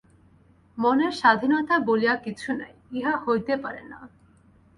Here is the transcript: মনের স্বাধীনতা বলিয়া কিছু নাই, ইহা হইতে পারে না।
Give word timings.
মনের 0.77 1.13
স্বাধীনতা 1.21 1.75
বলিয়া 1.87 2.15
কিছু 2.15 2.49
নাই, 2.53 2.73
ইহা 2.91 3.13
হইতে 3.25 3.53
পারে 3.63 3.81
না। 3.91 3.99